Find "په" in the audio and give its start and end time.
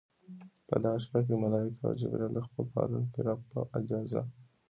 0.67-0.75, 3.51-3.59